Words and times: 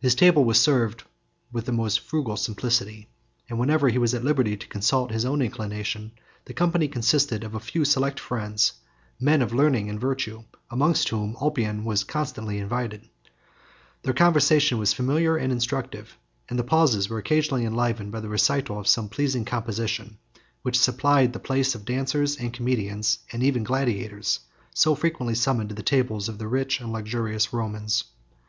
His 0.00 0.16
table 0.16 0.44
was 0.44 0.58
served 0.60 1.04
with 1.52 1.64
the 1.66 1.70
most 1.70 2.00
frugal 2.00 2.36
simplicity, 2.36 3.08
and 3.48 3.56
whenever 3.56 3.88
he 3.88 3.98
was 3.98 4.12
at 4.12 4.24
liberty 4.24 4.56
to 4.56 4.66
consult 4.66 5.12
his 5.12 5.24
own 5.24 5.40
inclination, 5.40 6.10
the 6.46 6.52
company 6.52 6.88
consisted 6.88 7.44
of 7.44 7.54
a 7.54 7.60
few 7.60 7.84
select 7.84 8.18
friends, 8.18 8.72
men 9.20 9.40
of 9.42 9.54
learning 9.54 9.88
and 9.88 10.00
virtue, 10.00 10.42
amongst 10.72 11.10
whom 11.10 11.36
Ulpian 11.40 11.84
was 11.84 12.02
constantly 12.02 12.58
invited. 12.58 13.08
Their 14.02 14.12
conversation 14.12 14.78
was 14.78 14.92
familiar 14.92 15.36
and 15.36 15.52
instructive; 15.52 16.18
and 16.48 16.58
the 16.58 16.64
pauses 16.64 17.08
were 17.08 17.18
occasionally 17.18 17.64
enlivened 17.64 18.10
by 18.10 18.18
the 18.18 18.28
recital 18.28 18.80
of 18.80 18.88
some 18.88 19.08
pleasing 19.08 19.44
composition, 19.44 20.18
which 20.62 20.80
supplied 20.80 21.32
the 21.32 21.38
place 21.38 21.76
of 21.76 21.82
the 21.86 21.92
dancers, 21.92 22.38
comedians, 22.52 23.20
and 23.30 23.44
even 23.44 23.62
gladiators, 23.62 24.40
so 24.74 24.96
frequently 24.96 25.36
summoned 25.36 25.68
to 25.68 25.76
the 25.76 25.82
tables 25.84 26.28
of 26.28 26.38
the 26.38 26.48
rich 26.48 26.80
and 26.80 26.92
luxurious 26.92 27.52
Romans. 27.52 28.02